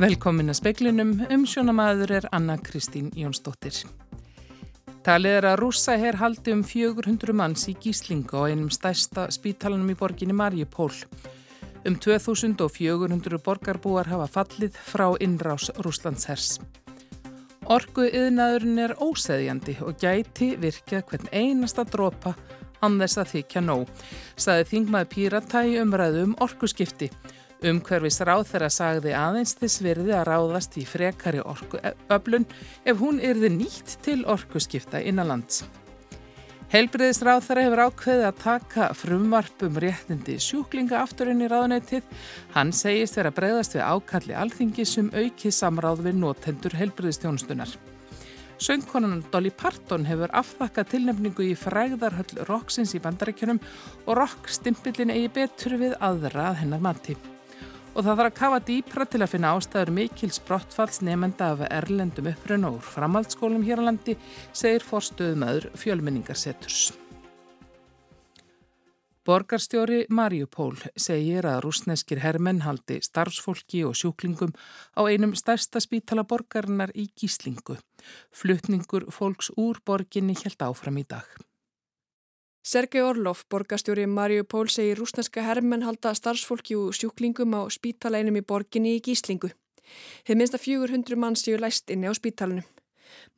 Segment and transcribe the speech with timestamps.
[0.00, 3.82] Velkomin að speklinum, umsjónamaður er Anna Kristín Jónsdóttir.
[5.04, 9.90] Talið er að rúsa hér haldi um 400 manns í gíslinga á einum stærsta spítalanum
[9.92, 10.88] í borginni Marjupól.
[11.84, 16.62] Um 2400 borgarbúar hafa fallið frá innrás Rúslandshers.
[17.68, 22.32] Orgu yðnaðurinn er óseðjandi og gæti virkað hvern einasta dropa
[22.80, 23.84] án þess að þykja nóg,
[24.40, 27.10] saði þingmaði Pírata í umræðu um orguskipti.
[27.60, 32.46] Umhverfis ráð þeirra sagði aðeins þess virði að ráðast í frekari orkuöflun
[32.88, 35.66] ef hún yrði nýtt til orkuskipta innanlands.
[36.72, 42.06] Helbriðis ráð þeirra hefur ákveðið að taka frumvarpum réttindi sjúklinga afturinn í ráðnettið.
[42.54, 47.74] Hann segist vera breyðast við ákalli alþingi sem aukið samráð við notendur helbriðistjónustunar.
[48.60, 53.60] Söngkonan Dolly Parton hefur afþakkað tilnefningu í frægðarhöll Roksins í bandarækjunum
[54.06, 57.18] og Rokkstimpillin eigi betur við aðra að hennar mati
[57.94, 62.30] og það þarf að kafa dýpra til að finna ástæður mikil sprottfalls nefnda af erlendum
[62.30, 64.16] uppröðun og framhaldsskólum hér á landi,
[64.52, 66.90] segir forstöðumöður fjölmenningarseturs.
[69.30, 74.54] Borgarstjóri Mariupól segir að rúsneskir hermenn haldi starfsfólki og sjúklingum
[74.96, 77.76] á einum stærsta spítala borgarinnar í Gíslingu.
[78.32, 81.28] Flutningur fólks úr borginni held áfram í dag.
[82.62, 88.98] Sergei Orlof, borgastjóri Mariupól, segir rúsneska herrmenn halda starfsfólki og sjúklingum á spítalænum í borginni
[88.98, 89.48] í Gíslingu.
[90.28, 92.66] Þeir minnst að 400 mann séu læst inni á spítalunum.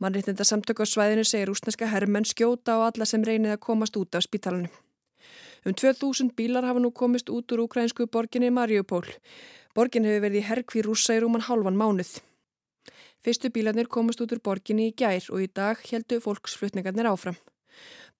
[0.03, 4.19] Mannreitinda samtök á svæðinu segir rúsneska herrmenn skjóta á alla sem reynið að komast út
[4.19, 4.75] af spítalunum.
[5.65, 9.07] Um 2000 bílar hafa nú komist út úr ukrainsku borginni Mariupól.
[9.75, 12.19] Borgin hefur verið í herkví rúsa í rúman halvan mánuð.
[13.23, 17.39] Fyrstu bílarnir komist út úr borginni í gær og í dag heldu fólksflutningarnir áfram.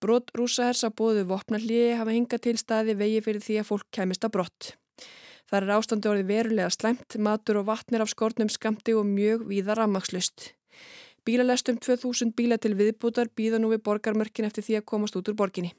[0.03, 4.25] Brot rúsahers að bóðu vopnallíi hafa hingað til staði vegi fyrir því að fólk kemist
[4.27, 4.73] að brott.
[5.51, 9.77] Það er ástandu orði verulega slemt, matur og vatnir af skortnum skamti og mjög víða
[9.79, 10.55] rammakslust.
[11.23, 15.37] Bílalestum 2000 bíla til viðbútar býða nú við borgarmörkin eftir því að komast út úr
[15.39, 15.75] borginni.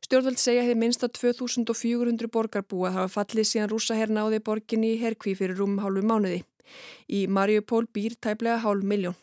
[0.00, 5.34] Stjórnvöld segja hefði minnst að 2400 borgarbúa hafa fallið síðan rúsaherr náði borginni í herkví
[5.36, 6.40] fyrir rúm hálfu mánuði.
[7.10, 9.18] Í Mariupól býr tæplega hálf miljón.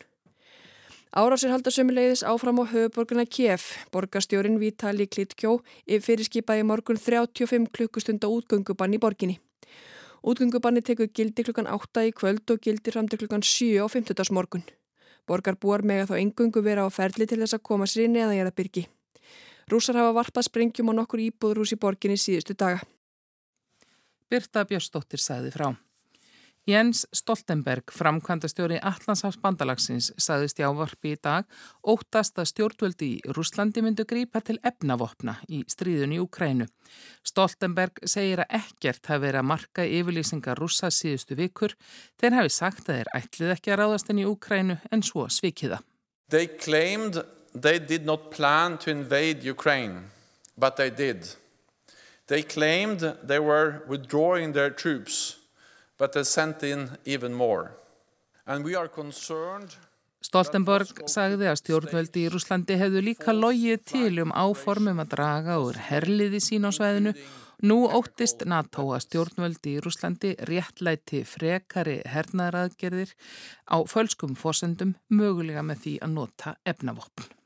[1.16, 3.64] Árásir halda sömuleiðis áfram á höfuborguna Kiev.
[3.92, 9.38] Borgastjórin Vítali Klitkjó fyrirskipaði morgun 35 klukkustunda útgöngubann í borginni.
[10.28, 14.36] Útgöngubanni tekur gildi klukkan 8 í kvöld og gildi fram til klukkan 7 á 50.
[14.36, 14.68] morgun.
[15.28, 18.88] Borgarbúar mega þá engöngu vera á ferli til þess að koma sér í neðanjæðabyrgi.
[19.72, 22.84] Rúsar hafa varpað sprengjum á nokkur íbúðrús í borginni síðustu daga.
[24.28, 25.72] Birta Björnsdóttir sagði frá.
[26.68, 31.46] Jens Stoltenberg, framkvæmdastjóri Allandsháms bandalagsins, saðist í ávarpi í dag
[31.88, 36.68] óttast að stjórnvöldi í Rúslandi myndu grípa til efnavopna í stríðun í Ukrænu.
[37.24, 41.78] Stoltenberg segir að ekkert hafi verið að marka yfirlýsingar rússa síðustu vikur
[42.20, 45.80] þeir hafi sagt að þeir ætlið ekki að ráðast inn í Ukrænu en svo svikiða.
[46.28, 47.24] They claimed
[47.56, 50.12] they did not plan to invade Ukraine,
[50.60, 51.32] but they did.
[52.28, 55.37] They claimed they were withdrawing their troops
[55.98, 57.72] but they sent in even more.
[58.46, 59.78] And we are concerned
[60.28, 65.78] Stoltenberg sagði að stjórnvöldi í Rúslandi hefðu líka logið til um áformum að draga úr
[65.88, 67.14] herliði sín á sveðinu.
[67.70, 73.16] Nú óttist NATO að stjórnvöldi í Rúslandi réttlæti frekari hernaðaraðgerðir
[73.72, 77.37] á fölskum fósendum mögulega með því að nota efnavopn.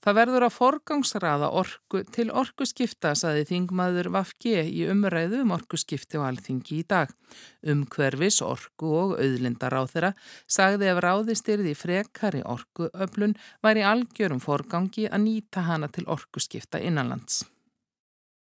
[0.00, 6.24] Það verður að forgangsraða orku til orkuskipta, saði þingmaður Vafge í umræðu um orkuskipti á
[6.24, 7.12] alþingi í dag.
[7.60, 10.12] Um hverfis orku og auðlindar á þeirra
[10.48, 17.44] sagði ef ráðistyrði frekari orkuöflun væri algjörum forgangi að nýta hana til orkuskipta innanlands.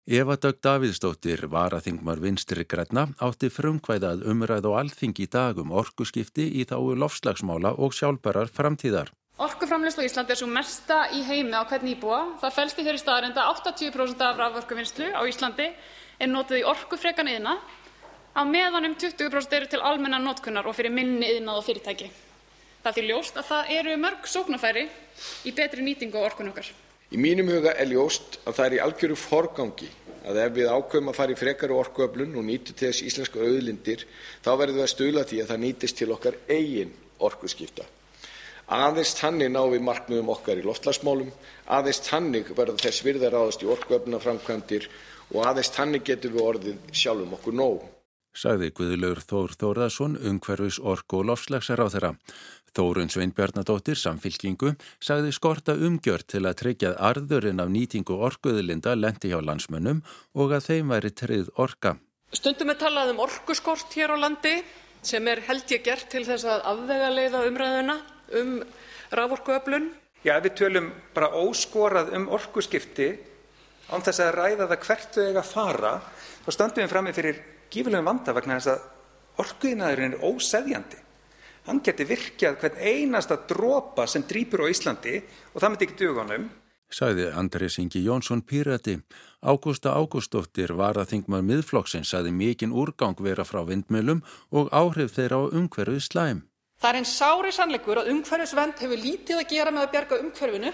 [0.08, 5.58] Eva Dögg Davíðsdóttir var að þingmar vinstri græna átti frumkvæðað umræð og alþingi í dag
[5.60, 9.10] um orkuskipti í þáu lofslagsmála og sjálfbarar framtíðar.
[9.38, 12.16] Orkuframleyslu á Íslandi er svo mesta í heimi á hvern íbúa.
[12.42, 15.66] Það fælst í þeirri staðarind að 80% af raforkuvinnslu á Íslandi
[16.18, 17.52] er notið í orkufrekan yðna
[18.34, 22.08] á meðan um 20% eru til almenna notkunnar og fyrir minni yðnað og fyrirtæki.
[22.82, 24.82] Það er því ljóst að það eru mörg sóknarfæri
[25.46, 26.72] í betri nýtingu á orkun okkar.
[27.14, 29.92] Í mínum huga er ljóst að það er í algjöru forgangi
[30.26, 34.02] að ef við ákveðum að fara í frekari orkuöflun og nýtu til þess íslenska auðlindir
[34.42, 36.92] þá verður við að stula því að það nýtist til okkar eigin
[37.22, 37.86] orkuskipta.
[38.68, 41.30] Aðeins þannig náum við markmiðum okkar í loftslagsmálum,
[41.72, 44.88] aðeins þannig verða þess virði að ráðast í orkuöflunarframkvæmdir
[45.32, 47.86] og aðeins þannig getum við orðið sjálfum okkur nóg.
[48.36, 52.10] Sagði Guðlaugur Þór Þórðarsson, umhverfis orku og lofslagsar á þeirra.
[52.76, 59.40] Þórun Sveinbjarnadóttir, samfylkingu, sagði skorta umgjört til að tryggjað arðurinn af nýtingu orkuðlinda lendi hjá
[59.40, 60.04] landsmönnum
[60.36, 61.96] og að þeim væri treyð orka.
[62.36, 64.58] Stundum er talað um orkuskort hér á landi
[65.00, 67.98] sem er held ég gert til þess að afvega leiða umræðuna
[68.40, 68.58] um
[69.14, 69.90] raforkuöflun.
[70.26, 73.12] Já, við tölum bara óskorað um orkuskipti
[73.88, 75.92] án þess að ræða það hvert þau eiga að fara,
[76.44, 77.42] þá stöndum við frammi fyrir
[77.72, 81.04] gífurlegum vanda vegna þess að orkuiðnaðurinn er óseðjandi.
[81.68, 85.20] Hann geti virkjað hvern einasta dropa sem drýpur á Íslandi
[85.52, 86.48] og það myndi ekki dugunum.
[86.88, 88.96] Sæði Andrés Ingi Jónsson Pírati.
[89.44, 95.44] Ágústa Ágústóttir var að þingmar miðflokksins sæði mikinn úrgang vera frá vindmjölum og áhrif þeirra
[95.44, 96.47] á umhverfið slæm.
[96.78, 100.72] Það er einn sári sannleikur að umhverfisvend hefur lítið að gera með að bjarga umhverfinu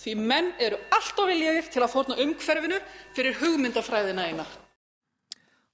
[0.00, 2.78] því menn eru allt of viljagir til að fórna umhverfinu
[3.16, 4.46] fyrir hugmyndafræðina eina.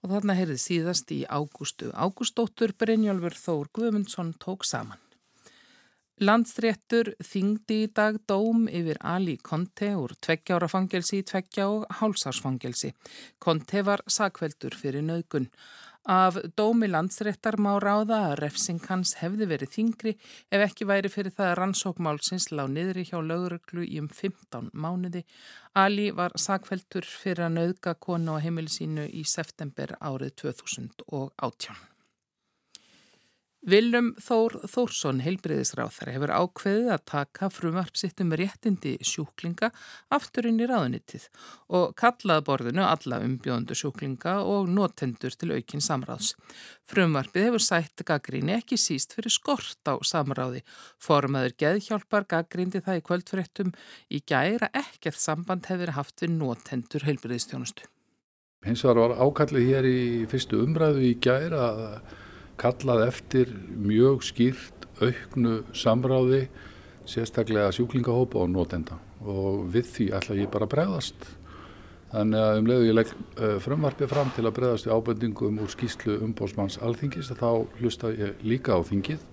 [0.00, 1.90] Og þarna heyrði síðast í ágústu.
[1.92, 5.02] Ágústóttur Brynjólfur Þór Guðmundsson tók saman.
[6.16, 12.94] Landsréttur þingdi í dag dóm yfir Ali Conte úr tveggjára fangelsi í tveggja og hálsársfangelsi.
[13.36, 15.50] Conte var sakveldur fyrir nögun.
[16.06, 20.12] Af dómi landsréttar má ráða að refsing hans hefði verið þingri
[20.54, 25.24] ef ekki væri fyrir það að rannsókmálsins lág niðri hjá löguröglu í um 15 mánuði.
[25.74, 31.95] Ali var sakveldur fyrir að nöðga konu á heimilisínu í september árið 2018.
[33.66, 39.72] Viljum Þór Þórsson, heilbreyðisráþara, hefur ákveðið að taka frumvarpsitt um réttindi sjúklinga
[40.14, 41.24] afturinn í ráðunittið
[41.74, 46.36] og kallaða borðinu alla umbjóðundu sjúklinga og notendur til aukinn samráðs.
[46.86, 50.62] Frumvarpið hefur sætt gaggríni ekki síst fyrir skort á samráði.
[51.02, 53.72] Formaður geðhjálpar gaggrindi það í kvöldfréttum
[54.14, 57.90] í gæra ekkert samband hefur haft við notendur heilbreyðistjónustu.
[58.62, 59.98] Hins var ákallið hér í
[60.30, 62.14] fyrstu umræðu í gæra að
[62.60, 66.46] kallað eftir mjög skýrt auknu samráði
[67.06, 71.28] sérstaklega sjúklingahópa og nótenda og við því ætla ég bara að bregðast.
[72.12, 75.72] Þannig að um leiðu ég legg uh, frumvarpið fram til að bregðast í ábendingum úr
[75.72, 77.48] skýslu umbósmanns alþingis þá
[77.80, 79.24] hlusta ég líka á þingið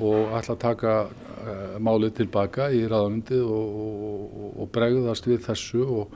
[0.00, 5.82] og ætla að taka uh, málið tilbaka í raðanundið og, og, og bregðast við þessu
[5.84, 6.14] og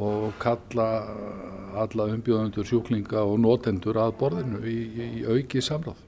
[0.00, 0.88] og kalla
[1.82, 6.00] alla umbjóðendur sjúklinga og notendur að borðinu í, í auki samráð.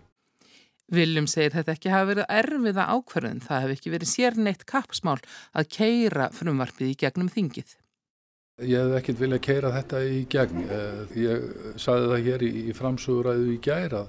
[0.94, 3.40] Viljum segir þetta ekki hafa verið erfiða ákverðin.
[3.44, 5.16] Það hef ekki verið sérneitt kappsmál
[5.56, 7.72] að keira frumvarpið í gegnum þingið.
[8.62, 10.60] Ég hef ekkert viljað keira þetta í gegn.
[10.68, 11.48] Eh, ég
[11.80, 14.04] saði það hér í framsöguræðu í gæra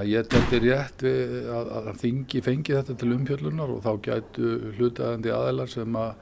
[0.00, 5.32] að ég telti rétt að, að þingi fengi þetta til umfjöllunar og þá gætu hlutaðandi
[5.34, 6.12] aðelar sem að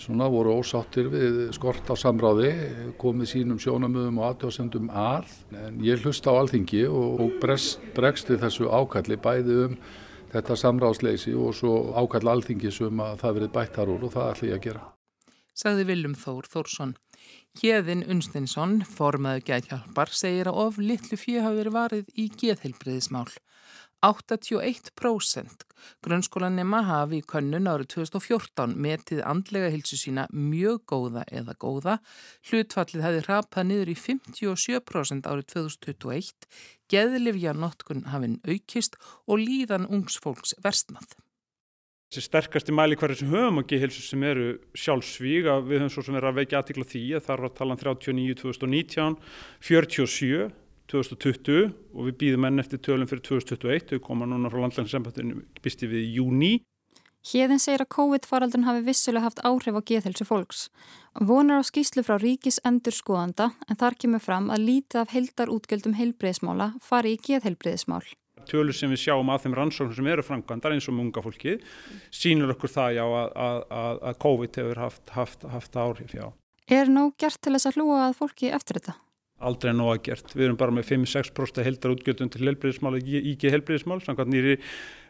[0.00, 2.50] svona voru ósáttir við skort á samráði,
[3.00, 5.30] komið sínum sjónamöðum og aðtjóðsendum að.
[5.54, 9.78] En ég hlusta á alþingi og, og bregst, bregst við þessu ákalli bæði um
[10.34, 14.50] þetta samráðsleysi og svo ákall alþingi sem að það verið bættar úr og það ætla
[14.50, 14.84] ég að gera.
[15.54, 16.94] Sagði Viljum Þór Þórsson.
[17.60, 23.28] Hjeðin Unstinsson, formaðu gæðhjálpar, segir að of litlu fyrir hafi verið varið í geðheilbreyðismál.
[24.04, 25.64] 81%
[26.04, 31.98] grunnskólanema hafi í könnun árið 2014 metið andlega hilsu sína mjög góða eða góða.
[32.48, 36.48] Hlutfallið hefði rapað niður í 57% árið 2021,
[36.92, 41.16] geðlifja notkun hafinn aukist og líðan ungsfólks verstnað.
[42.12, 46.04] Þessi sterkasti mæli hverju sem höfum ekki hilsu sem eru sjálfsvíg að við höfum svo
[46.06, 49.16] sem verið að veikja aðtikla því að það er að tala um 39 2019,
[49.66, 50.44] 47
[50.92, 55.88] 2020 og við býðum enn eftir tölum fyrir 2021, þau koma núna frá landlægnsempatinu býsti
[55.90, 56.52] við í júni.
[57.24, 60.66] Hjeðin segir að COVID-faraldun hafi vissulega haft áhrif á geðhelsu fólks.
[61.16, 65.52] Vonar á skýslu frá ríkis endur skoðanda en þar kemur fram að lítið af heldar
[65.54, 68.04] útgjöldum heilbreyðismála fari í geðheilbreyðismál.
[68.44, 71.56] Tölur sem við sjáum að þeim rannsóknum sem eru framkvæmdar eins og með unga fólki
[72.12, 76.26] sínur okkur það já að, að, að COVID hefur haft, haft, haft áhrif já.
[76.68, 78.98] Er nóg gert til þess að hlúa að fólki eftir þetta?
[79.44, 80.34] Aldrei nóg að gert.
[80.34, 84.56] Við erum bara með 5-6% heldar útgjöldun til helbriðismál og ekki helbriðismál, samkvæmt nýri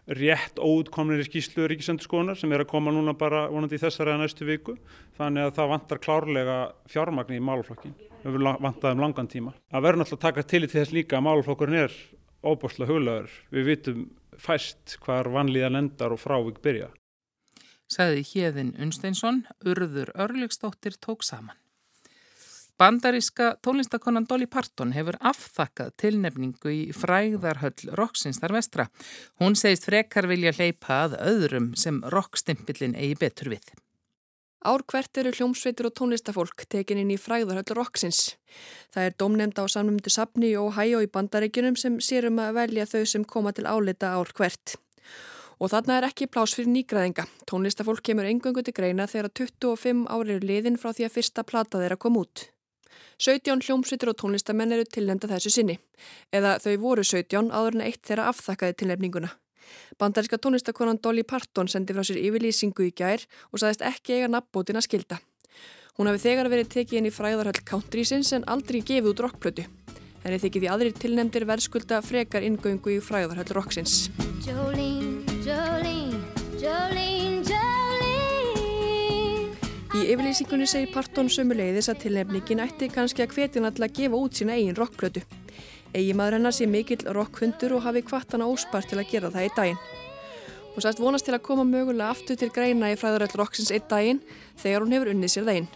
[0.04, 4.20] rétt óutkomnir í skýslu ríkisendurskoðunar sem er að koma núna bara vonandi í þessari að
[4.24, 4.74] næstu viku.
[5.16, 6.58] Þannig að það vantar klárlega
[6.92, 7.94] fjármagni í málflokkin.
[8.24, 9.54] Við vantaðum langan tíma.
[9.72, 11.96] Það verður náttúrulega að taka til í þess líka að málflokkurinn er
[12.44, 13.40] óbúrslega huglaður.
[13.54, 14.04] Við vitum
[14.40, 16.90] fæst hvar vanlíðan endar og frávik byrja.
[17.88, 21.56] Saði Hjeðin Unsteinsson, Urður Örlygsdóttir tók saman.
[22.78, 28.88] Bandaríska tónlistakonan Dolly Parton hefur afþakkað tilnefningu í fræðarhöll Roksinstar vestra.
[29.38, 33.68] Hún segist frekar vilja hleypa að öðrum sem rockstimpillin eigi betur við.
[34.66, 38.32] Ár hvert eru hljómsveitur og tónlistafólk tekin inn í fræðarhöll Roksins.
[38.90, 43.04] Það er domnemnda á samnumdu sapni og hæjó í bandaríkunum sem sérum að velja þau
[43.06, 44.74] sem koma til álita ár hvert.
[45.62, 47.28] Og þarna er ekki plás fyrir nýgraðinga.
[47.46, 51.78] Tónlistafólk kemur engöngu til greina þegar 25 ári eru liðin frá því að fyrsta plata
[51.78, 52.48] þeirra kom út.
[53.18, 55.78] 17 hljómsveitur og tónlistamenn eru tilnefnda þessu sinni.
[56.34, 59.30] Eða þau voru 17 áður en eitt þeirra afþakkaði tilnefninguna.
[59.98, 64.80] Bandaríska tónlistakonan Dolly Parton sendi frá sér yfirlýsingu í gær og saðist ekki eiga nafnbótin
[64.80, 65.20] að skilda.
[65.94, 69.66] Hún hafi þegar verið tekið inn í fræðarhöll countrysins en aldrei gefið út rockplötu.
[70.24, 74.08] Henni þykir því aðrir tilnefndir verðskulda frekar ingöngu í fræðarhöll rocksins.
[74.42, 76.24] Jolene, Jolene,
[76.58, 77.23] Jolene.
[79.94, 84.34] Í yfirlýsingunni segir Parton sömuleiðis að tilnefningin ætti kannski að hvetjana til að gefa út
[84.34, 85.20] sína eigin rockplötu.
[85.94, 89.78] Egimaður hennar sé mikill rockhundur og hafi kvartana óspart til að gera það í daginn.
[90.74, 94.22] Hún sæst vonast til að koma mögulega aftur til greina í fræðaröll rocksins einn daginn
[94.58, 95.68] þegar hún hefur unnið sér daginn.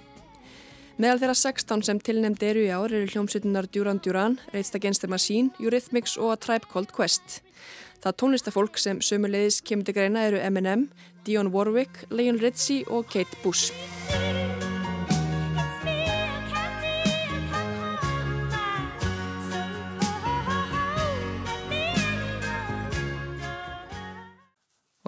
[0.98, 5.12] Meðal þeirra 16 sem tilnemdi eru í ár eru hljómsveitunar Duran Duran, Rage Against the
[5.12, 7.44] Machine, Eurythmics og A Tribe Called Quest.
[8.02, 10.88] Það tónlistafólk sem sömulegis kemur til greina eru Eminem,
[11.28, 13.68] Dionne Warwick, Leon Ritchie og Kate Bush.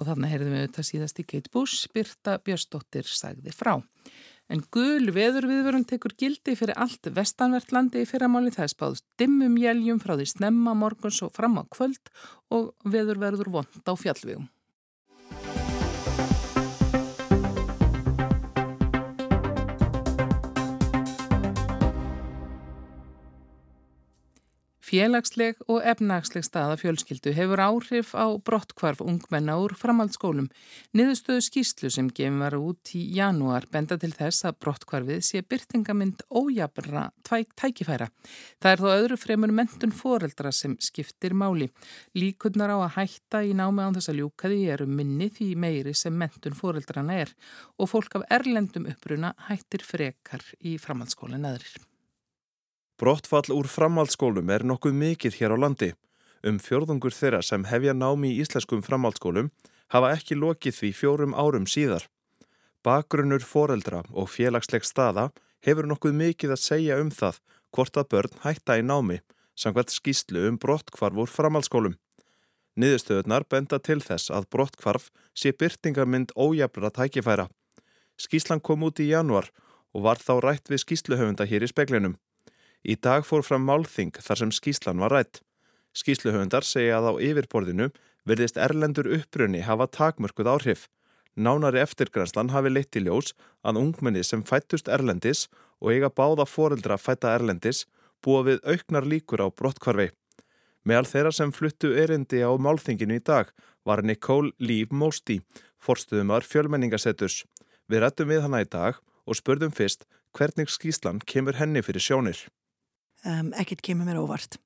[0.00, 3.74] og þannig heyrðum við auðvitað síðast í Kate Bush, Birta Björnsdóttir sagði frá.
[4.50, 10.00] En gul veðurviðvörun tekur gildi fyrir allt vestanvertlandi í fyrramáli það er spáðst dimmum jæljum
[10.02, 12.12] frá því snemma morguns og fram á kvöld
[12.48, 14.48] og veðurverður vond á fjallvegum.
[24.90, 30.48] Félagsleg og efnagsleg staða fjölskyldu hefur áhrif á brottkvarf ungmenna úr framhaldsskólum.
[30.98, 36.24] Niðurstöðu skýslu sem gefum var út í janúar benda til þess að brottkvarfið sé byrtingamind
[36.34, 38.08] ójabra tækifæra.
[38.58, 41.68] Það er þó öðru fremur mentun foreldra sem skiptir máli.
[42.18, 45.94] Líkunnar á að hætta í námi án þess að ljúka því eru minni því meiri
[45.94, 47.30] sem mentun foreldrana er
[47.78, 51.78] og fólk af erlendum uppruna hættir frekar í framhaldsskólinn aðrir.
[53.00, 55.94] Brottfall úr framhaldsskólum er nokkuð mikið hér á landi.
[56.44, 59.48] Um fjörðungur þeirra sem hefja námi í íslenskum framhaldsskólum
[59.94, 62.04] hafa ekki lokið því fjórum árum síðar.
[62.84, 65.30] Bakgrunnur foreldra og félagsleg staða
[65.64, 67.40] hefur nokkuð mikið að segja um það
[67.72, 69.20] hvort að börn hætta í námi,
[69.56, 71.96] samkvæmt skýslu um brottkvarf úr framhaldsskólum.
[72.76, 77.48] Niðurstöðunar benda til þess að brottkvarf sé byrtingarmynd ójafnra tækifæra.
[78.20, 79.48] Skýslan kom út í januar
[79.96, 82.20] og var þá rætt við skýsluhöfunda hér í speklinum.
[82.80, 85.42] Í dag fór fram málþing þar sem skíslan var rætt.
[85.92, 87.90] Skísluhöfundar segja að á yfirborðinu
[88.28, 90.86] verðist erlendur upprunni hafa takmörkuð áhrif.
[91.36, 95.48] Nánari eftirgrænslan hafi leitt í ljós að ungmenni sem fættust erlendis
[95.80, 97.84] og eiga báða foreldra fætta erlendis
[98.24, 100.08] búa við auknar líkur á brottkvarfi.
[100.84, 103.52] Meðal þeirra sem fluttu erindi á málþinginu í dag
[103.84, 105.40] var Nicole Líf Mósti,
[105.76, 107.44] forstuðumar fjölmenningasettus.
[107.88, 108.96] Við rættum við hana í dag
[109.28, 112.40] og spurðum fyrst hvernig skíslan kemur henni fyrir sjónir
[113.24, 114.58] um, ekkert kemur mér óvart.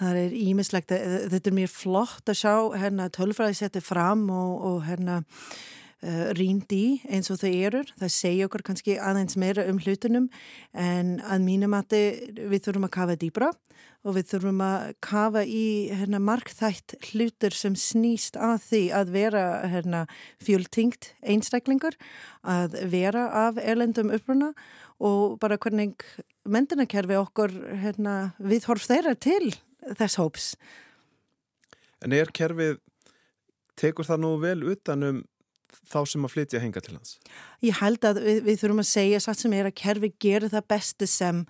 [0.00, 0.94] Það er ímislegt,
[1.30, 6.72] þetta er mér flott að sjá hérna tölfræði setja fram og, og hérna uh, rýnd
[6.74, 7.82] í eins og þau eru.
[8.00, 10.30] Það segja okkur kannski aðeins meira um hlutunum
[10.72, 11.98] en að mínum að
[12.40, 13.52] við þurfum að kafa dýbra
[14.02, 19.44] og við þurfum að kafa í hérna, markþætt hlutur sem snýst að því að vera
[19.70, 20.04] hérna,
[20.42, 21.94] fjöltingt einstaklingur,
[22.42, 24.52] að vera af erlendum uppruna
[25.02, 26.02] og bara hvernig
[26.48, 29.52] mendinakerfi okkur hérna, við horf þeirra til
[29.98, 30.48] þess hóps.
[32.02, 32.80] En er kerfið,
[33.78, 35.22] tekur það nú vel utanum
[35.88, 37.16] þá sem að flytja henga til hans?
[37.64, 40.68] Ég held að við, við þurfum að segja satt sem er að kerfi gera það
[40.74, 41.42] besti sem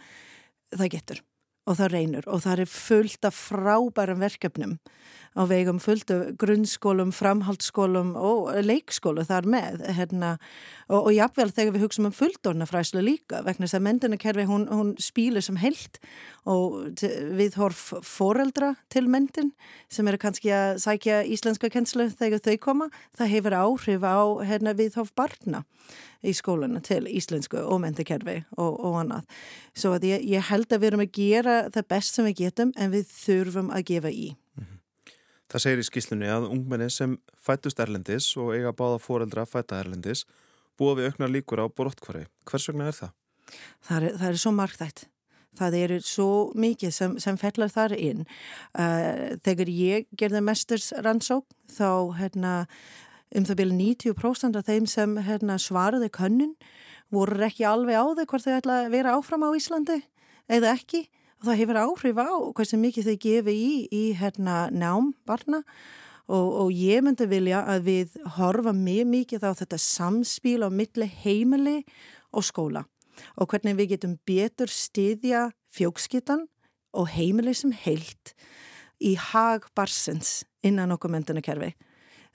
[0.72, 1.22] það getur
[1.68, 4.78] og það reynur og það er fullt af frábærum verkefnum
[5.32, 10.34] á vegum fullt af grunnskólum, framhaldsskólum og leikskólu þar með hérna,
[10.90, 14.92] og, og jáfnvel þegar við hugsaum um fulldornafræslu líka vegna þess að mendinakerfi hún, hún
[15.00, 16.00] spílir sem held
[16.44, 17.00] og
[17.38, 19.54] við horf foreldra til mendin
[19.92, 24.76] sem eru kannski að sækja íslenska kennslu þegar þau koma, það hefur áhrif á hérna,
[24.76, 25.64] við horf barna
[26.22, 29.26] í skólanu til íslensku og mentakerfi og, og annað.
[29.74, 32.72] Svo að ég, ég held að við erum að gera það best sem við getum
[32.76, 34.28] en við þurfum að gefa í.
[34.58, 35.16] Mm -hmm.
[35.52, 39.80] Það segir í skýslunni að ungmenni sem fættust erlendis og eiga báða foreldra að fætta
[39.80, 40.24] erlendis
[40.78, 42.26] búa við auknar líkur á borottkvari.
[42.48, 43.10] Hvers vegna er það?
[43.84, 45.08] Það er, það er svo margþætt.
[45.58, 48.24] Það eru svo mikið sem, sem fellar þar inn.
[48.72, 52.52] Uh, þegar ég gerði mesturs rannsók þá hérna
[53.32, 53.76] um það byrju
[54.12, 56.54] 90% af þeim sem hérna, svaraði könnun
[57.12, 59.98] voru ekki alveg á þau hvort þau ætla að vera áfram á Íslandi
[60.52, 61.06] eða ekki.
[61.40, 65.62] Og það hefur áhrif á hversu mikið þau gefi í, í hérna, nám barna.
[66.30, 71.08] Og, og ég myndi vilja að við horfa mjög mikið á þetta samspíl á milli
[71.24, 71.80] heimili
[72.30, 72.84] og skóla.
[73.36, 76.46] Og hvernig við getum betur stiðja fjókskittan
[76.94, 78.36] og heimilið sem heilt
[79.02, 81.72] í hag barsins innan okkur mentunakerfi.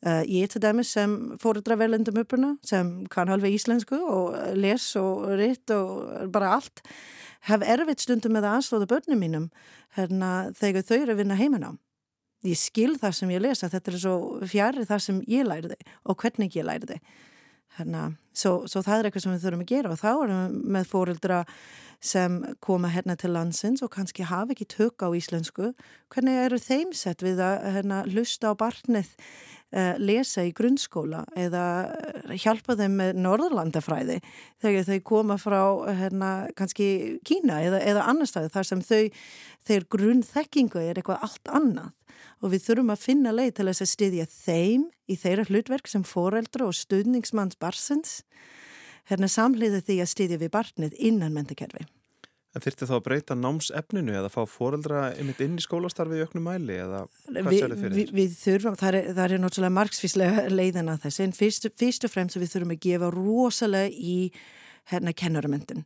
[0.06, 5.24] Uh, ég til dæmis sem fórundra velendum uppurna sem kann halveg íslensku og les og
[5.39, 6.84] ritt og bara allt
[7.50, 9.48] hef erfitt stundum með að aðstóða börnum mínum
[9.98, 11.72] hérna, þegar þau eru að vinna heimann á.
[12.46, 16.22] Ég skil það sem ég lesa, þetta er svo fjari það sem ég læriði og
[16.22, 17.00] hvernig ég læriði.
[17.77, 20.72] Hérna, svo, svo það er eitthvað sem við þurfum að gera og þá erum við
[20.77, 21.41] með fóröldra
[22.07, 25.72] sem koma hérna til landsins og kannski hafa ekki tök á íslensku.
[26.13, 29.13] Hvernig eru þeim sett við að hérna, lusta á barnið
[29.67, 31.91] Uh, lesa í grunnskóla eða
[32.39, 34.15] hjálpa þeim með norðurlandafræði
[34.63, 35.60] þegar þau koma frá
[35.91, 36.88] hérna, kannski
[37.27, 39.01] Kína eða, eða annar staði þar sem þau,
[39.67, 41.91] þeir grunnþekkingu er eitthvað allt annað
[42.44, 46.06] og við þurfum að finna leið til þess að styðja þeim í þeirra hlutverk sem
[46.06, 48.22] foreldra og stuðningsmanns barsins
[49.08, 51.88] hérna samliði því að styðja við barnið innan mentakerfi.
[52.56, 56.48] En þyrti þá að breyta námsefninu eða fá foreldra einmitt inn í skólastarfi í auknum
[56.48, 57.98] mæli eða hvað sér þið fyrir?
[57.98, 62.13] Við, við þurfum, það er, það er náttúrulega margsfíslega leiðina þess en fyrst, fyrst og
[62.13, 64.17] fremst við þurfum að gefa rosalega í
[64.89, 65.86] hérna kennaramöndin.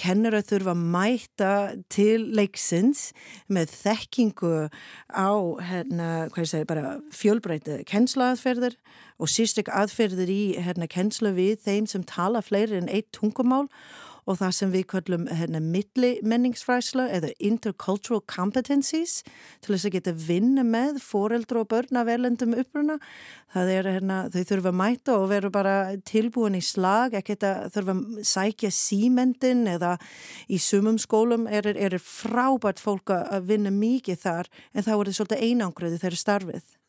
[0.00, 1.52] Kennara þurfa að mæta
[1.92, 3.10] til leiksins
[3.52, 4.52] með þekkingu
[5.12, 5.30] á
[5.68, 6.10] hérna,
[7.12, 8.78] fjölbreytið kennslaðferðir
[9.20, 13.66] og sístik aðferðir í hérna kennsla við þeim sem tala fleiri en eitt tungumál
[14.30, 19.20] og það sem við kallum hérna, milli menningsfræsla eða intercultural competencies
[19.64, 23.00] til þess að geta vinna með foreldra og börn af erlendum uppruna.
[23.50, 27.70] Það er hérna, þau þurfa að mæta og veru bara tilbúin í slag, ekki þetta
[27.74, 29.96] þurfa að sækja símendin eða
[30.46, 35.18] í sumum skólum er, er frábært fólk að vinna mikið þar en þá er þetta
[35.18, 36.79] svolítið einangröði þeirra starfið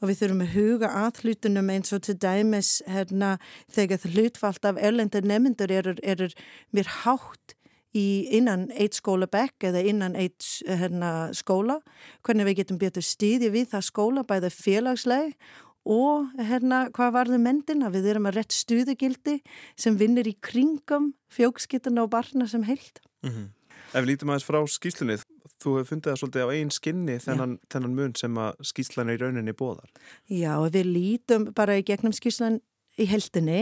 [0.00, 3.38] og við þurfum að huga að hlutunum eins og til dæmis hérna,
[3.72, 6.32] þegar hlutfalt af erlendur nefndur er, er
[6.74, 7.56] mér hátt
[7.94, 11.78] innan eitt skólabekk eða innan eitt hérna, skóla,
[12.26, 15.36] hvernig við getum betur stíði við það skóla bæða félagsleg
[15.84, 19.40] og hérna hvað varðu mendina, við erum að rétt stuðugildi
[19.76, 23.00] sem vinnir í kringum fjókskittina og barna sem heilt.
[23.22, 23.48] Mm -hmm.
[23.94, 25.14] Ef við lítum aðeins frá skýslunni,
[25.62, 29.20] þú hefur fundið það svolítið á einn skinni þennan, þennan mun sem að skýslan er
[29.20, 29.92] í rauninni bóðar.
[30.26, 32.58] Já, við lítum bara í gegnum skýslan
[32.98, 33.60] í heldinni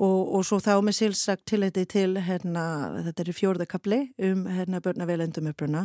[0.00, 2.64] og, og svo þá með sílsagt til þetta til, hérna,
[3.10, 5.84] þetta er í fjórðakabli um hérna börnavelendum uppruna,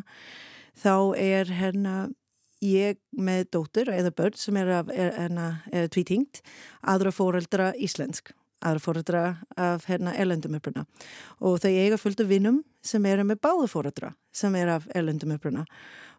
[0.79, 1.97] þá er hérna
[2.63, 5.37] ég með dóttur eða börn sem er, er, er,
[5.75, 6.39] er tvítingt,
[6.79, 8.31] aðra fóreldra íslensk
[8.65, 9.23] aðra fóreldra
[9.61, 10.85] af hérna erlendum uppruna
[11.39, 15.35] og þau eiga fullt af vinnum sem eru með báðu fóreldra sem er af erlendum
[15.37, 15.65] uppruna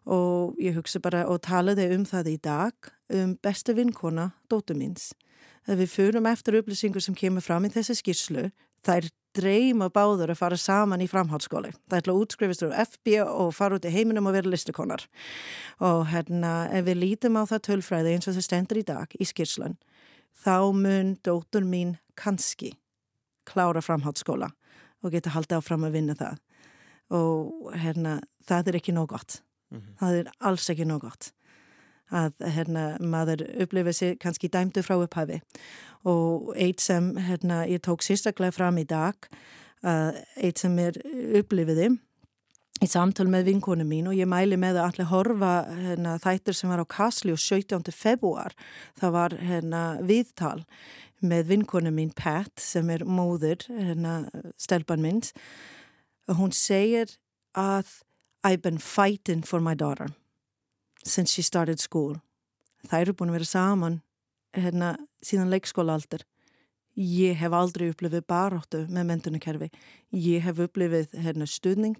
[0.07, 5.11] og ég hugsa bara og talaði um það í dag um besta vinkona dóttu míns.
[5.67, 8.45] Þegar við fyrum eftir upplýsingur sem kemur fram í þessi skýrslu,
[8.87, 11.73] er dreyma báður að fara saman í framhaldsskóli.
[11.89, 15.03] Það ætla að útskrifast úr FB og fara út í heiminum og vera listekonar.
[15.83, 19.27] Og hérna, ef við lítum á það tölfræði eins og það stendur í dag í
[19.27, 19.77] skýrslan,
[20.43, 22.73] þá mun dóttur mín kannski
[23.47, 24.51] klára framhaldsskóla
[25.03, 26.37] og geta haldið áfram að vinna það.
[27.15, 29.41] Og hérna, það er ekki nóg gott.
[29.71, 29.97] Mm -hmm.
[29.99, 31.31] það er alls ekki nóg gott
[32.13, 35.41] að hérna, maður upplifir sér kannski dæmdu frá upphæfi
[36.07, 39.15] og eitt sem hérna, ég tók sérstaklega fram í dag
[39.83, 40.97] eitt sem er
[41.37, 41.97] upplifiði
[42.83, 46.69] í samtal með vinkonu mín og ég mæli með að allir horfa hérna, þættir sem
[46.69, 47.89] var á Kasli og 17.
[47.95, 48.53] februar
[48.99, 50.61] það var hérna, viðtal
[51.25, 54.27] með vinkonu mín Pat sem er móður hérna,
[54.61, 55.33] stelpan minns.
[56.29, 57.17] Og hún segir
[57.57, 58.03] að
[58.45, 60.11] I've been fighting for my daughter
[61.03, 62.19] since she started school.
[62.87, 64.01] Það eru búin að vera saman
[64.53, 66.23] hérna, síðan leikskóla aldur
[66.97, 69.69] ég hef aldrei upplifið baróttu með mentunakerfi
[70.11, 71.99] ég hef upplifið hérna, stuðning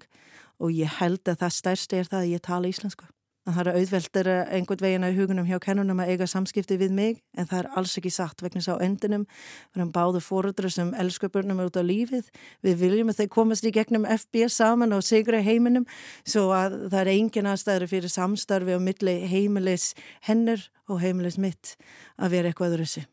[0.58, 3.06] og ég held að það stærsti er það að ég tala íslensku
[3.48, 7.48] Það er auðveldur einhvern veginn að hugunum hjá kennunum að eiga samskipti við mig en
[7.48, 9.24] það er alls ekki satt vegna sá endinum.
[9.72, 12.28] Við erum báðu fóröldra sem elskar börnum út á lífið.
[12.60, 15.88] Við viljum að þeir komast í gegnum FBS saman og sigra heiminum
[16.28, 19.94] svo að það er engin aðstæður fyrir samstarfi á milli heimilis
[20.28, 21.78] hennur og heimilis mitt
[22.20, 23.08] að vera eitthvað öðru þessi.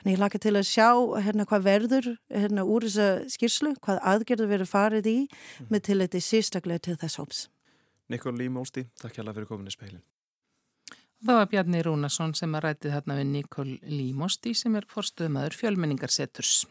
[0.00, 0.88] Þannig ég laka til að sjá
[1.20, 5.18] hérna hvað verður hérna úr þessa skýrslu, hvað aðgerður verður farið í
[5.68, 7.42] með til þetta sérstaklega til þess hóps.
[8.10, 10.02] Nikol Límósti, takk hjá það fyrir kominni speilin.
[11.20, 16.62] Það var Bjarni Rúnarsson sem að rætið hérna við Nikol Límósti sem er forstuðumæður fjölmenningarseturs.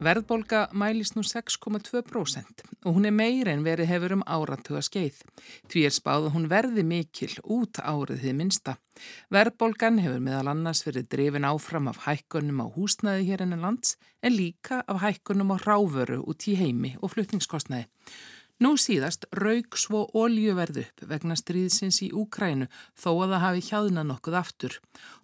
[0.00, 5.18] Verðbólga mælist nú 6,2% og hún er meir en verið hefur um áratuga skeið.
[5.68, 8.78] Því er spáð að hún verði mikil út árið þið minsta.
[9.28, 14.38] Verðbólgan hefur meðal annars verið drefin áfram af hækkunum á húsnæði hér enn lands en
[14.38, 17.90] líka af hækkunum á ráföru út í heimi og flutningskostnæði.
[18.60, 24.02] Nú síðast raug svo óljuverð upp vegna stríðsins í Úkrænu þó að það hafi hjáðna
[24.04, 24.76] nokkuð aftur.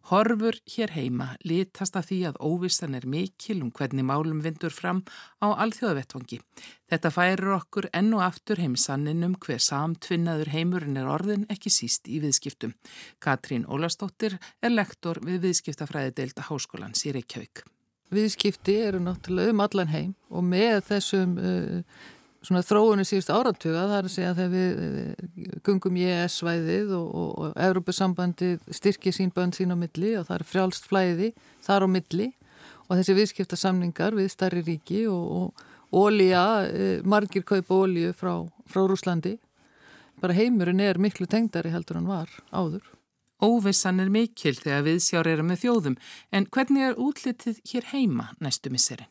[0.08, 5.02] Horfur hér heima litast að því að óvissan er mikil um hvernig málum vindur fram
[5.44, 6.40] á alþjóðavettvangi.
[6.88, 12.08] Þetta færir okkur enn og aftur heimsannin um hver samtvinnaður heimurinn er orðin ekki síst
[12.08, 12.72] í viðskiptum.
[13.20, 17.66] Katrín Ólastóttir er lektor við viðskiptafræði deilda háskólan Sýri Kjauk.
[18.16, 22.04] Viðskipti eru náttúrulega um allan heim og með þessum uh,
[22.46, 27.06] svona þróunni síðust áratuga það er að segja að þegar við gungum í ES-svæðið og,
[27.06, 31.32] og, og Európusambandi styrkir sín bönn sín á milli og það er frjálst flæði
[31.66, 32.28] þar á milli
[32.86, 35.24] og þessi viðskiptasamningar við starri ríki og,
[35.90, 38.38] og ólíja, eh, margir kaupa ólíu frá,
[38.70, 39.36] frá Rúslandi
[40.22, 42.84] bara heimurinn er miklu tengdari heldur hann var áður.
[43.42, 45.98] Óvissan er mikil þegar við sjáur erum með þjóðum
[46.32, 49.10] en hvernig er útlitið hér heima næstu misserinn?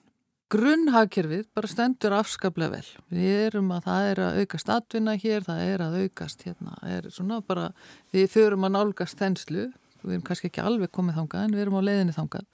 [0.53, 2.89] Grunnhagkerfið bara stendur afskaplega vel.
[3.09, 7.07] Við erum að það er að aukast atvinna hér, það er að aukast hérna, er
[7.09, 7.71] svona bara,
[8.13, 9.71] við förum að nálgast þenslu,
[10.03, 12.45] við erum kannski ekki alveg komið þangað en við erum á leiðinni þangað.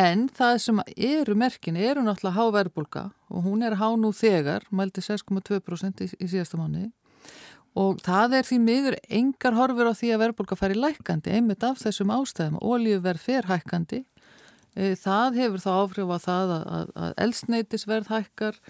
[0.00, 5.04] En það sem eru merkinni eru náttúrulega háverðbólka og hún er há nú þegar, mælti
[5.04, 6.88] 6,2% í, í síðasta mánu
[7.78, 11.78] og það er því miður engar horfur á því að verðbólka færi lækandi einmitt af
[11.78, 12.56] þessum ástæðum.
[12.58, 14.19] Ólíuverð fer hækkandi E,
[14.74, 18.60] það hefur þá áhrif að það að, að elsneitisverð hækkar,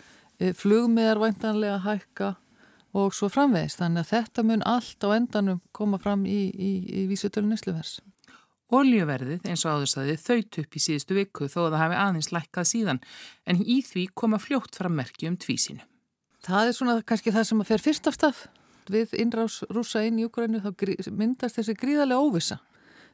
[0.41, 2.31] e, flugmiðar væntanlega hækka
[2.97, 3.81] og svo framvegist.
[3.83, 6.71] Þannig að þetta mun allt á endanum koma fram í, í,
[7.03, 7.99] í vísutölu nýsluvers.
[8.71, 12.69] Oljuverðið eins og áðurstaði þaut upp í síðustu viku þó að það hafi aðeins lækkað
[12.71, 13.01] síðan
[13.51, 15.83] en í því koma fljótt fram merki um tvísinu.
[16.47, 18.45] Það er svona kannski það sem að fer fyrst af stað
[18.91, 20.71] við innrás rúsa inn í Ukrænu þá
[21.11, 22.61] myndast þessi gríðarlega óvisa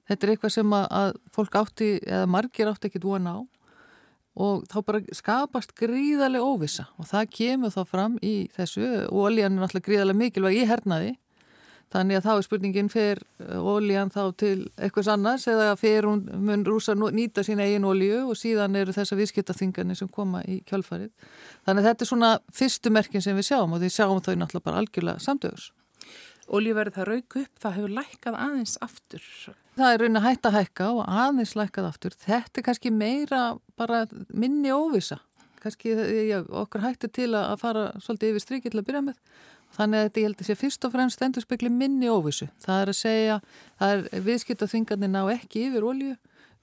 [0.09, 3.40] þetta er eitthvað sem að, að fólk átti eða margir átti ekkit vona á
[4.37, 8.85] og þá bara skapast gríðarlega óvisa og það kemur þá fram í þessu.
[9.09, 11.14] Og oljan er náttúrulega gríðarlega mikilvæg í hernaði
[11.95, 13.21] þannig að þá er spurningin fer
[13.61, 18.38] oljan þá til eitthvað annars eða fer hún mun rúsa nýta sín eigin olju og
[18.38, 21.12] síðan eru þessa viðskiptaþingarnir sem koma í kjálfarið
[21.66, 24.66] þannig að þetta er svona fyrstu merkin sem við sjáum og því sjáum þau náttúrulega
[24.66, 25.71] bara algjörlega samdögus
[26.47, 29.31] Oljuverð það rauk upp, það hefur lækkað aðeins aftur
[29.77, 32.17] það er raunin að hætta að hækka og aðeins lækkað aftur.
[32.27, 33.43] Þetta er kannski meira
[33.79, 35.21] bara minni óvisa.
[35.62, 35.97] Kannski
[36.29, 39.21] já, okkur hættir til að fara svolítið yfir strikið til að byrja með.
[39.77, 42.47] Þannig að þetta ég held að sé fyrst og fremst endur spekli minni óvisu.
[42.62, 43.37] Það er að segja,
[43.81, 46.15] það er viðskipt að þingarnir ná ekki yfir ólju.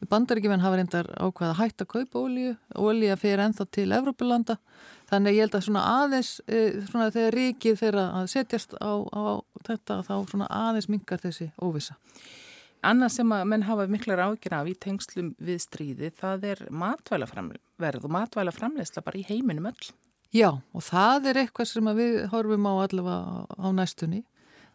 [0.10, 2.56] Bandaríkjumenn hafa reyndar ákvað að hætta að kaupa ólju.
[2.80, 4.58] Ólja fyrir enþá til Evrópulanda.
[5.12, 8.92] Þannig að ég held að svona aðeins, e, svona þegar ríkið fyrir að setjast á,
[9.00, 9.24] á
[9.68, 11.96] þetta, þá svona aðeins mingar þessi óvisa.
[12.84, 18.08] Annað sem að menn hafa miklar ágjur af í tengslum við stríði það er matvælaframverð
[18.08, 19.92] og matvælaframleysla bara í heiminum öll.
[20.34, 24.24] Já og það er eitthvað sem við horfum á allavega á næstunni.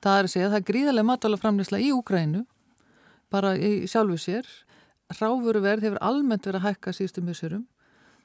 [0.01, 2.45] Það er að segja að það er gríðarlega matvælaframleysla í Úgrænu
[3.29, 4.49] bara í sjálfu sér.
[5.09, 7.67] Ráfuruverð hefur almennt verið að hækka síðustu mjössurum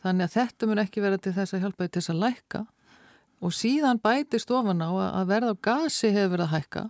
[0.03, 2.65] þannig að þetta mun ekki vera til þess að hjálpa til þess að lækka
[3.43, 6.83] og síðan bætist ofan á að verð á gasi hefur verið að hækka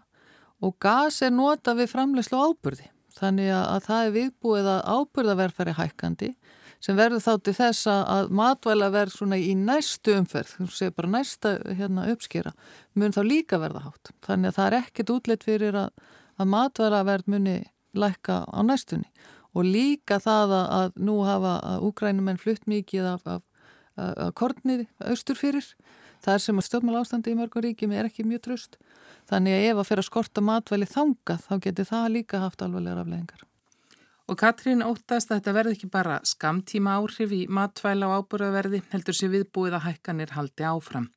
[0.64, 2.90] og gas er nota við framlegslu ábyrði.
[3.14, 6.30] Þannig að það er viðbúið að ábyrðaverð hækkandi
[6.84, 11.12] sem verður þá til þess að matvæla verð svona í næstu umferð, þú segir bara
[11.14, 12.52] næsta hérna, uppskera,
[13.00, 14.12] mun þá líka verða hátt.
[14.26, 15.94] Þannig að það er ekkert útleitt fyrir að,
[16.36, 17.56] að matvæla verð muni
[17.96, 19.08] lækka á næstunni
[19.54, 21.54] og líka það að, að nú hafa
[21.86, 23.44] úgrænumenn flutt mikið af, af,
[24.36, 25.68] kornið austur fyrir,
[26.26, 28.80] það er sem að stjórnmála ástandi í mörgum ríkjum er ekki mjög tröst
[29.30, 33.04] Þannig að ef að fyrir að skorta matvæli þanga þá getur það líka haft alvarlegar
[33.04, 33.46] afleggingar.
[34.32, 39.18] Og Katrín óttast að þetta verði ekki bara skamtíma áhrif í matvæla og ábúröðverði heldur
[39.18, 41.10] sér viðbúið að hækkanir haldi áfram.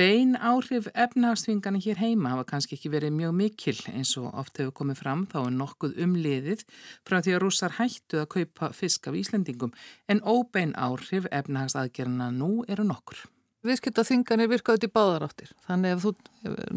[0.00, 4.72] Bein áhrif efnahagsþvingana hér heima hafa kannski ekki verið mjög mikil eins og oft hefur
[4.80, 6.64] komið fram þá er nokkuð umliðið
[7.04, 9.76] frá því að rússar hættu að kaupa fisk af Íslandingum
[10.08, 13.20] en óbein áhrif efnahagsaðgerna nú eru nokkur
[13.66, 16.12] viðskiptaþinganir virka út í báðaráttir þannig ef þú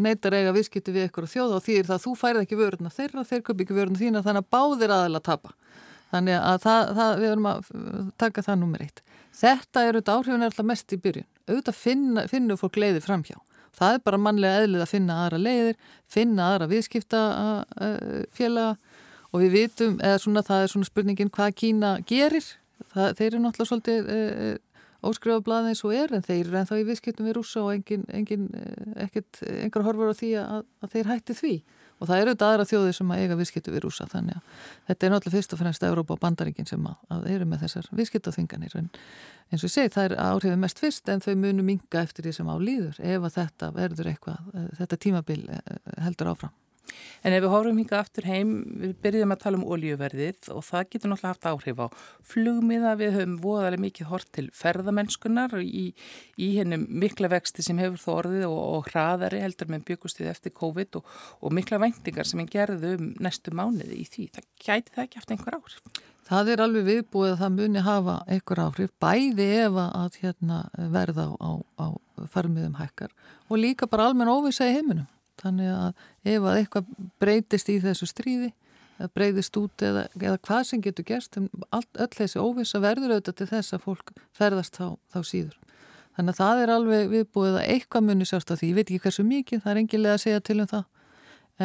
[0.05, 2.93] neytar eiga viðskipti við ykkur og þjóða og þýr það að þú færð ekki vöruna
[2.93, 5.55] þeirra, þeir köp ekki vöruna þína þannig að báðir aðeins að tapa.
[6.11, 7.71] Þannig að það, það, við erum að
[8.21, 9.01] taka það nummer eitt.
[9.35, 11.27] Þetta er auðvitað áhrifin er alltaf mest í byrjun.
[11.49, 13.39] Auðvitað finna, finnur fólk leiði framhjá
[13.75, 15.75] það er bara mannlega eðlið að finna aðra leiðir
[16.11, 18.75] finna aðra viðskiptafélaga
[19.31, 22.45] og við vitum eða svona það er svona spurningin hvað Kína gerir.
[22.91, 23.07] Það,
[25.05, 27.25] þeir eru náttúrulega svolítið óskrifa blaði eins og er en þeir eru ennþá í viðskiptum
[27.25, 31.35] við rúsa og engin, engin, eh, ekkert, engar horfur á því að, að þeir hætti
[31.35, 31.55] því
[31.95, 34.41] og það eru þetta aðra þjóðir sem að eiga viðskiptu við rúsa þannig að
[34.89, 37.89] þetta er náttúrulega fyrst og fremst Európa og bandaríkin sem að, að eru með þessar
[37.95, 38.89] viðskiptaþinganir en
[39.51, 42.35] eins og ég segi það er áhrifið mest fyrst en þau munu minga eftir því
[42.35, 45.41] sem á líður ef að þetta verður eitthvað, eh, þetta tímabil
[46.03, 46.55] heldur áfram.
[47.25, 50.89] En ef við horfum hingað aftur heim, við byrjum að tala um oljuverðið og það
[50.93, 51.87] getur náttúrulega haft áhrif á
[52.31, 52.95] flugmiða.
[52.99, 55.85] Við höfum voðalega mikið hort til ferðamennskunar í,
[56.37, 60.55] í hennum mikla vexti sem hefur þó orðið og, og hraðari heldur með byggustið eftir
[60.55, 64.27] COVID og, og mikla væntingar sem er gerðu um næstu mánuði í því.
[64.35, 66.03] Það gæti það ekki haft einhver áhrif?
[66.25, 70.61] Það er alveg viðbúið að það muni hafa einhver áhrif, bæði ef að hérna,
[70.93, 71.87] verða á, á, á
[72.33, 73.11] farmiðum hækkar
[73.49, 75.05] og líka bara almenn óvisa í heiminum
[75.41, 78.53] þannig að ef að eitthvað breytist í þessu stríði
[79.15, 83.47] breyðist út eða, eða hvað sem getur gerst all, öll þessi óvisa verður auðvitað til
[83.49, 85.57] þess að fólk ferðast þá, þá síður.
[86.15, 89.01] Þannig að það er alveg viðbúið að eitthvað muni sjást á því, ég veit ekki
[89.03, 90.85] hversu mikið það er engilega að segja til um það.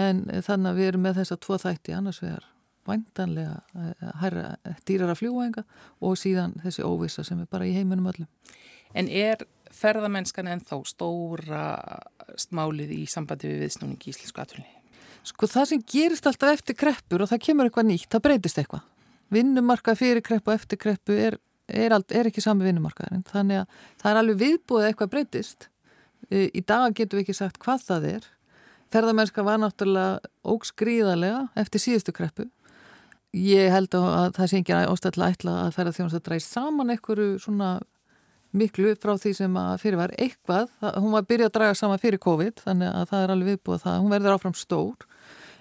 [0.00, 1.94] En þannig að við erum með þessa tvo þætti.
[1.94, 2.48] Annars vegar
[2.90, 4.44] væntanlega hærra,
[4.88, 5.64] dýrar að fljúa enga
[6.02, 8.30] og síðan þessi óvisa sem er bara í heiminum öllum.
[8.98, 11.64] En er ferðamennskan en þá stóra
[12.40, 14.68] smálið í sambandi við viðsnúning í Íslensku atvinni?
[15.26, 18.86] Sko það sem gerist alltaf eftir kreppur og það kemur eitthvað nýtt, það breytist eitthvað.
[19.30, 21.36] Vinnumarkað fyrir kreppu og eftir kreppu er,
[21.68, 23.26] er, allt, er ekki sami vinnumarkaðarinn.
[23.28, 25.68] Þannig að það er alveg viðbúið eitthvað breytist.
[26.30, 28.30] Í dag getum við ekki sagt hvað það er.
[28.90, 32.48] Ferðamennska var náttúrulega ógsgríðarlega eftir síðustu kreppu.
[33.36, 37.76] Ég held að það sé ekki ástæðilega ætla að að dræst saman einhverju svona
[38.56, 42.00] miklu frá því sem að fyrir var eitthvað, það, hún var byrjað að draga sama
[42.02, 45.08] fyrir COVID þannig að það er alveg viðbúið það, hún verður áfram stór.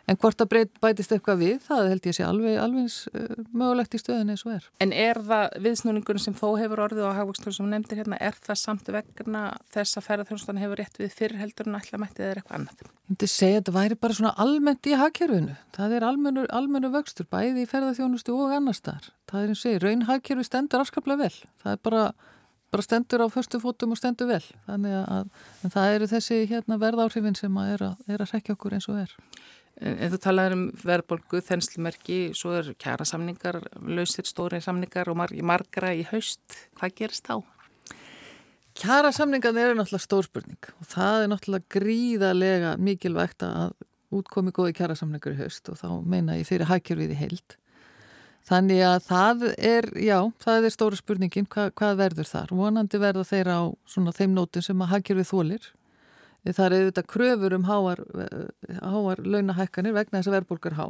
[0.10, 3.93] En hvort að breyt, bætist eitthvað við, það held ég sé alveg alveg uh, mögulegt
[3.93, 4.63] í stöðin eins og er.
[4.82, 8.58] En er það viðsnúningunum sem þó hefur orðið á hagvöxtur sem nefndir hérna, er það
[8.63, 9.43] samt vegna
[9.75, 12.82] þess að ferðarþjónustan hefur rétt við fyrir heldur en alltaf mættið eða eitthvað annað?
[12.82, 16.91] Ég myndi segja að þetta væri bara svona almennt í hagkerfinu, það er almennu, almennu
[16.95, 20.82] vöxtur bæði í ferðarþjónustu og annars þar, það er eins og segja, raun hagkerfi stendur
[20.82, 22.04] afskaplega vel, það er bara
[22.71, 24.43] bara stendur á förstu fótum og stendur vel.
[24.67, 25.29] Þannig að
[25.73, 29.15] það eru þessi hérna, verðáhrifin sem að er að, að rekja okkur eins og er.
[29.79, 35.32] En þú talaður um verðbolgu, þenslumerki svo er kjara samningar lausir stóri samningar og mar
[35.32, 36.43] margra í haust,
[36.75, 37.39] hvað gerist þá?
[38.79, 43.73] Kjara samningar eru náttúrulega stórspurning og það er náttúrulega gríðarlega mikilvægt að
[44.15, 47.59] útkomi góði kjara samningar í haust og þá meina ég fyrir hækjurvið í heild
[48.47, 52.54] Þannig að það er, já, það er stóra spurningin, Hva, hvað verður þar?
[52.56, 55.67] Vonandi verða þeir á svona þeim nótum sem að haggjur við þólir.
[56.47, 58.02] Það er auðvitað kröfur um háar,
[58.80, 60.86] háar launahækkanir vegna þess að verðbólgar há.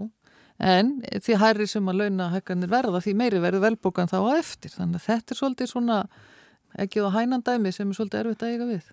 [0.59, 4.75] En því hærri sem að launahækkanir verða, því meiri verður verðbólgan þá á eftir.
[4.75, 6.01] Þannig að þetta er svolítið svona,
[6.79, 8.91] ekki á hænandæmi sem er svolítið erfitt að eiga við.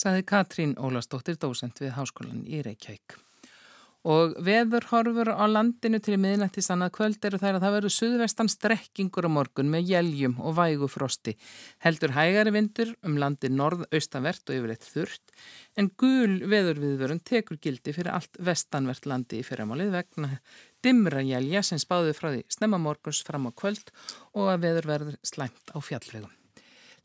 [0.00, 3.18] Saði Katrín Ólastóttir, dósent við Háskólan í Reykjavík.
[4.08, 9.28] Og veðurhorfur á landinu til miðnætti sannað kvöld eru þær að það veru suðvestan strekkingur
[9.28, 11.34] á morgun með jæljum og vægufrosti.
[11.84, 15.36] Heldur hægari vindur um landi norð-austanvert og yfirleitt þurft
[15.76, 20.32] en gul veðurviðvörun tekur gildi fyrir allt vestanvert landi í fyrramálið vegna
[20.80, 23.92] dimra jælja sem spáði frá því snemma morguns fram á kvöld
[24.32, 26.39] og að veður verður slæmt á fjallvegum.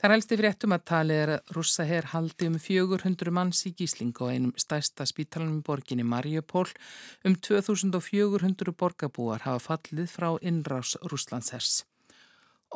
[0.05, 3.71] Það er helsti fréttum að talið er að rússa hér haldi um 400 manns í
[3.73, 6.67] gíslingu á einum stærsta spítalanum í borginni Mariupól.
[7.25, 11.87] Um 2400 borgarbúar hafa fallið frá innrás Rúslandshers.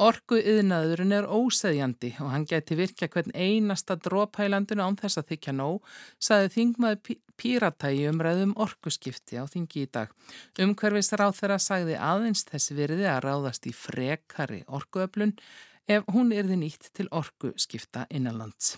[0.02, 5.58] Orgu yðnaðurinn er óseðjandi og hann geti virkja hvern einasta dróphælandinu án þess að þykja
[5.62, 5.86] nóg,
[6.18, 10.10] saði þingmaði píratægi umræðum orguskipti á þingi í dag.
[10.58, 15.38] Umhverfis ráð þeirra sagði aðeins þess virði að ráðast í frekari orguöflun
[15.90, 18.78] ef hún erði nýtt til orgu skipta innanlands.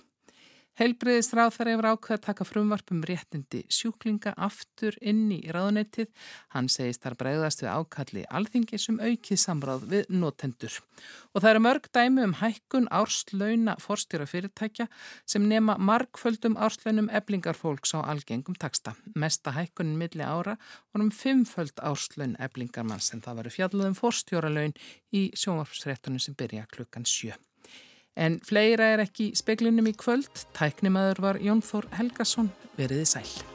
[0.80, 6.08] Heilbreyðisráð þar hefur ákveð að taka frumvarpum réttindi sjúklinga aftur inn í ráðnettið.
[6.56, 10.78] Hann segist þar bregðast við ákalli alþingi sem aukið samráð við notendur.
[11.36, 14.88] Og það eru mörg dæmi um hækkun árslauna forstjóra fyrirtækja
[15.28, 18.96] sem nema margföldum árslaunum eblingarfólks á algengum taksta.
[19.12, 20.56] Mesta hækkunin milli ára
[20.94, 24.76] vorum fimmföld árslaun eblingarmann sem það varu fjalluðum forstjóralaun
[25.12, 27.36] í sjónvarpsréttunum sem byrja klukkan sjö.
[28.16, 30.46] En fleira er ekki speklinum í kvöld.
[30.58, 32.52] Tæknimaður var Jón Þór Helgason.
[32.78, 33.51] Veriði sæl.